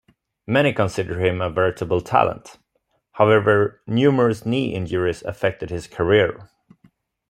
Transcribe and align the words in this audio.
Many 0.47 0.73
consider 0.73 1.19
him 1.23 1.41
a 1.41 1.49
veritable 1.51 2.01
talent, 2.01 2.57
however 3.11 3.83
numerous 3.85 4.47
knee 4.47 4.73
injures 4.73 5.21
affected 5.21 5.69
his 5.69 5.85
career. 5.85 6.49